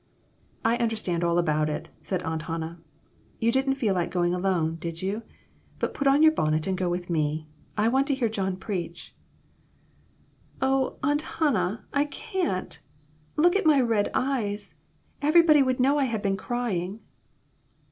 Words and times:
"I 0.65 0.77
understand 0.77 1.23
all 1.23 1.37
about 1.37 1.69
it," 1.69 1.89
said 2.01 2.23
Aunt 2.23 2.41
Hannah. 2.41 2.79
"You 3.39 3.51
didn't 3.51 3.75
feel 3.75 3.93
like 3.93 4.09
going 4.09 4.33
alone, 4.33 4.77
did 4.77 5.03
you? 5.03 5.21
But 5.77 5.93
put 5.93 6.07
on 6.07 6.23
your 6.23 6.31
bonnet 6.31 6.65
and 6.65 6.75
go 6.75 6.89
with 6.89 7.07
me. 7.07 7.45
I 7.77 7.87
want 7.87 8.07
to 8.07 8.15
hear 8.15 8.27
John 8.27 8.57
preach."" 8.57 9.13
Oh, 10.59 10.97
Aunt 11.03 11.21
Hannah, 11.21 11.83
I 11.93 12.05
can't. 12.05 12.79
Look 13.35 13.55
at 13.55 13.67
my 13.67 13.79
red 13.79 14.09
eyes. 14.15 14.73
Everybody 15.21 15.61
would 15.61 15.79
know 15.79 15.99
I 15.99 16.05
had 16.05 16.23
been 16.23 16.35
crying." 16.35 17.01